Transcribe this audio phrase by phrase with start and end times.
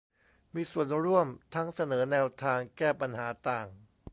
[0.55, 3.67] มีส่วนร่วมทั้งเสนอแนวทางแก้ปัญหาต่าง